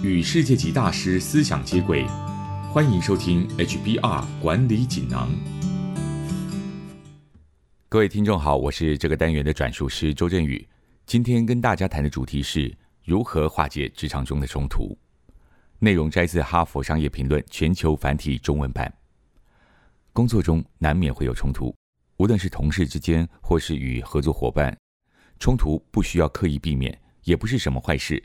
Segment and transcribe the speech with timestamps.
[0.00, 2.06] 与世界级大师思想接轨，
[2.72, 5.28] 欢迎收听 HBR 管理锦囊。
[7.88, 10.64] 各位听众好，我是这个单元的转述师周振宇。
[11.04, 12.72] 今天跟大家谈的主题是
[13.04, 14.96] 如何化解职场中的冲突。
[15.80, 18.92] 内容摘自《哈佛商业评论》全球繁体中文版。
[20.12, 21.74] 工作中难免会有冲突，
[22.18, 24.76] 无论是同事之间，或是与合作伙伴，
[25.40, 28.22] 冲突不需要刻意避免，也不是什么坏事。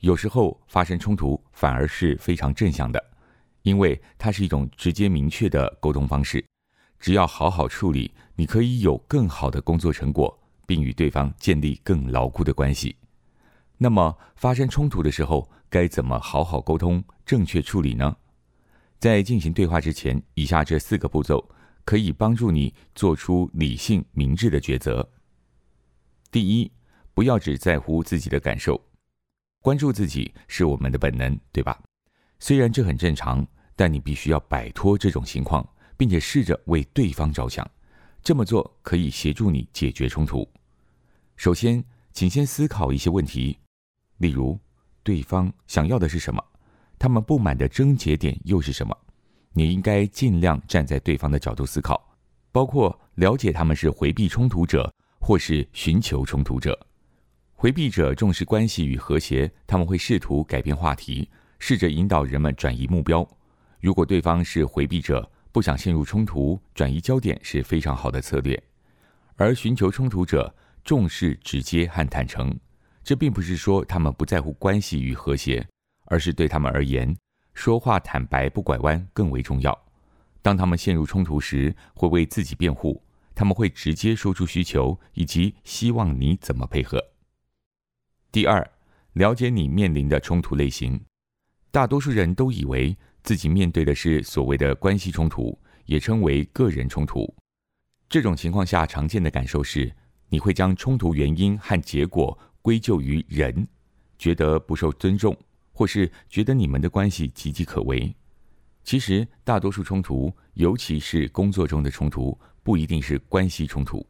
[0.00, 3.04] 有时候发生冲突反而是非常正向的，
[3.62, 6.44] 因为它是一种直接明确的沟通方式。
[7.00, 12.96] 只要好好处理，你可以有更好的工作成果，并与对方建立更牢固的关系。
[13.76, 18.16] 那么发生冲突的时候，该怎么好好沟通、正确处理呢？
[18.98, 21.48] 在进行对话之前，以下这四个步骤
[21.84, 25.08] 可以帮助你做出理性明智的抉择。
[26.32, 26.70] 第一，
[27.14, 28.80] 不要只在乎自己的感受。
[29.60, 31.78] 关注自己是我们的本能，对吧？
[32.38, 37.68] 虽然这很正常，但你必须要摆脱这种情况，并且试着为对方着想。
[38.22, 40.48] 这么做可以协助你解决冲突。
[41.36, 43.58] 首先，请先思考一些问题，
[44.18, 44.58] 例如
[45.02, 46.42] 对方想要的是什么，
[46.98, 48.96] 他们不满的症结点又是什么？
[49.52, 52.16] 你应该尽量站在对方的角度思考，
[52.52, 56.78] 包括了解他们是回避冲突者，或是寻求冲突者。
[57.60, 61.28] 回避者重视关系与和谐，他们会试图改变话题，
[61.58, 63.28] 试着引导人们转移目标。
[63.80, 68.62] 如果对方是回避者，不想陷入冲突，转移焦点是非常好的策略。
[69.34, 72.56] 而寻求冲突者重视直接和坦诚，
[73.02, 75.66] 这并不是说他们不在乎关系与和谐，
[76.04, 77.12] 而是对他们而言，
[77.54, 79.76] 说话坦白不拐弯更为重要。
[80.42, 83.02] 当他们陷入冲突时，会为自己辩护，
[83.34, 87.04] 他们会直接说出需求以及希望你怎么配合。
[88.38, 88.64] 第二，
[89.14, 91.00] 了解你面临的冲突类型。
[91.72, 97.34] 大多数人都以为自己面对的是所谓的关系冲突，也称为个人冲突。
[98.08, 99.92] 这种情况下常见的感受是，
[100.28, 103.66] 你会将冲突原因和结果归咎于人，
[104.16, 105.36] 觉得不受尊重，
[105.72, 108.14] 或是觉得你们的关系岌岌可危。
[108.84, 114.06] 其实，大多数冲突，尤其是工作中的冲突，不一定是关系冲突。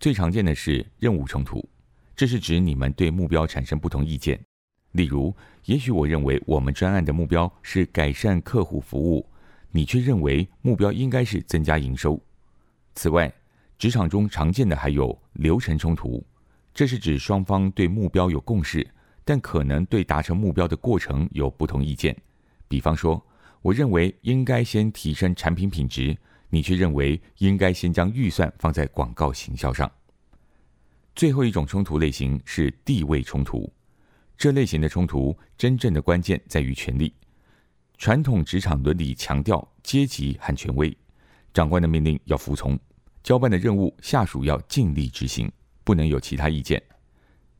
[0.00, 1.62] 最常见的是任务冲突。
[2.14, 4.38] 这是指你们对目标产生不同意见。
[4.92, 5.34] 例如，
[5.64, 9.26] 也许我认为我们专案的目标是改善客户服务，
[9.70, 12.20] 你却认为目标应该是增加营收。
[12.94, 13.32] 此外，
[13.78, 16.22] 职场中常见的还有流程冲突，
[16.74, 18.86] 这是指双方对目标有共识，
[19.24, 22.14] 但可能对达成目标的过程有不同意见。
[22.68, 23.24] 比方说，
[23.62, 26.14] 我认为应该先提升产品品质，
[26.50, 29.90] 你却认为应该先将预算放在广告行销上。
[31.14, 33.70] 最后一种冲突类型是地位冲突，
[34.36, 37.14] 这类型的冲突真正的关键在于权力。
[37.98, 40.96] 传统职场伦理强调阶级和权威，
[41.52, 42.78] 长官的命令要服从，
[43.22, 45.52] 交办的任务下属要尽力执行，
[45.84, 46.82] 不能有其他意见。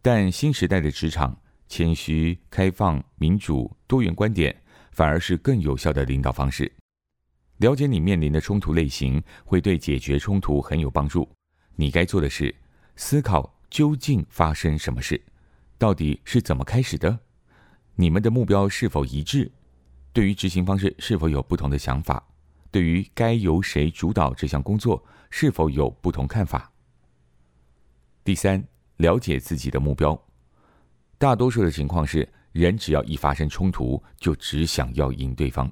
[0.01, 1.39] 但新时代的职场，
[1.69, 4.57] 谦虚、开放、民主、多元观点，
[4.93, 6.73] 反而是更有效的领导方式。
[7.59, 11.29] 了解你面临的冲突类型，会对解决冲突很有帮助。
[11.77, 12.53] 你该做的是。
[12.97, 15.21] 思考究竟发生什么事，
[15.79, 17.19] 到底是怎么开始的？
[17.95, 19.51] 你们的目标是否一致？
[20.13, 22.23] 对于执行方式是否有不同的想法？
[22.71, 26.71] 对于该由谁主导这项工作是否有不同看法？
[28.25, 28.63] 第三，
[28.97, 30.19] 了解自己的目标。
[31.19, 35.71] 大多数的情况是，人只要一发生冲突，就只想要赢对方。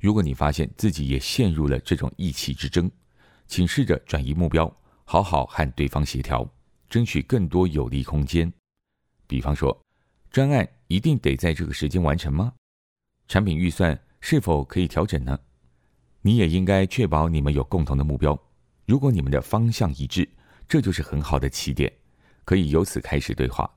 [0.00, 2.90] 如果你发现自己也陷入了这种意气之争，
[3.46, 4.70] 请试着转移目标。
[5.10, 6.46] 好好和对方协调，
[6.90, 8.52] 争取更多有利空间。
[9.26, 9.74] 比方说，
[10.30, 12.52] 专案一定得在这个时间完成吗？
[13.26, 15.38] 产品预算是否可以调整呢？
[16.20, 18.38] 你也应该确保你们有共同的目标。
[18.84, 20.28] 如果你们的方向一致，
[20.68, 21.90] 这就是很好的起点，
[22.44, 23.70] 可以由此开始对话。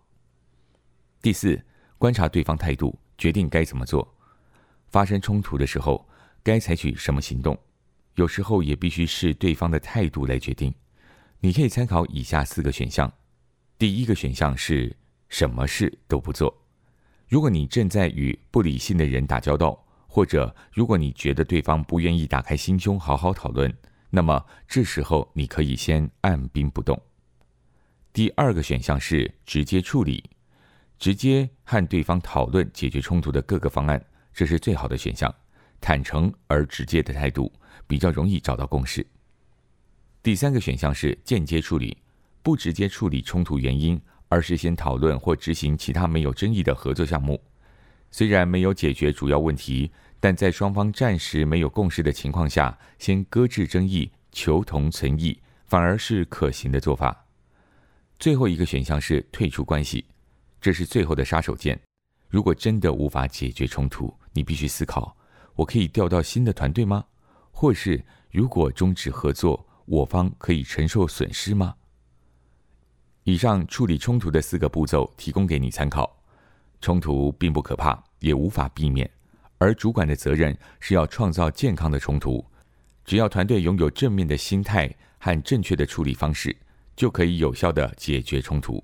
[1.21, 1.57] 第四，
[1.97, 4.05] 观察对方态度，决定该怎么做。
[4.89, 6.05] 发生冲突的时候，
[6.43, 7.57] 该采取什么行动？
[8.15, 10.73] 有时候也必须视对方的态度来决定。
[11.43, 13.11] 你可以参考以下四个选项。
[13.79, 14.95] 第一个选项是
[15.27, 16.55] 什么事都不做。
[17.27, 23.75] 如果你正在与不理性的人打交道，或者如果你觉得对方不愿意打开心胸好好讨论，
[24.11, 27.01] 那么这时候你可以先按兵不动。
[28.13, 30.23] 第二个选项是直接处理，
[30.99, 35.33] 直接和对方讨论解决冲突的各个方案，这是最好的选项。
[35.79, 37.51] 坦诚而直接的态度
[37.87, 39.03] 比较容易找到共识。
[40.23, 41.97] 第三个选项是间接处理，
[42.43, 47.41] 不直接处理冲突原因，而是先讨论或执行其他没有争议的合作项目。
[48.11, 57.25] 虽然没有解决主要问题，但在双方暂时没有共识的情况下，先搁置争议，求同存异，反而是可行的做法。
[58.19, 60.05] 最后一个选项是退出关系，
[60.61, 61.75] 这是最后的杀手锏。
[62.29, 65.17] 如果真的无法解决冲突，你必须思考：
[65.55, 67.05] 我可以调到新的团队吗？
[67.49, 71.75] 或是如果终止合作，我方可以承受损失吗？
[73.25, 76.17] 以上处理冲突的四个步骤提供给你参考。
[76.79, 79.07] 冲突并不可怕，也无法避免，
[79.57, 82.43] 而主管的责任是要创造健康的冲突。
[83.03, 84.89] 只要团队拥有正面的心态
[85.19, 86.55] 和正确的处理方式。
[86.93, 88.83] 就可以有效的解决冲突。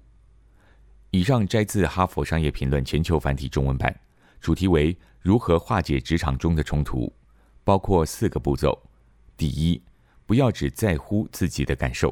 [1.12, 3.95] 以上摘自《哈佛商业评论》全球繁体中文版，
[4.39, 7.13] 主题为如何化解职场中的冲突，
[7.63, 8.81] 包括四个步骤：
[9.36, 9.80] 第一，
[10.28, 12.10] 不要只在乎自己的感受；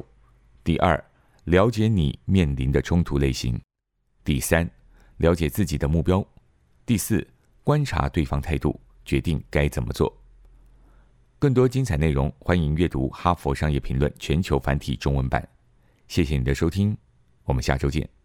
[0.64, 1.04] 第二，
[1.44, 3.54] 了解你面临的冲突类型；
[4.24, 4.68] 第三，
[5.18, 6.20] 了解自己的目标；
[6.86, 7.24] 第四，
[7.62, 10.12] 观察对方态度，决定该怎么做。
[11.38, 15.46] 更多精彩内容，欢迎阅读《哈佛商业评论》全球繁体中文版。
[16.08, 16.96] 谢谢你的收听，
[17.44, 18.15] 我们下周见。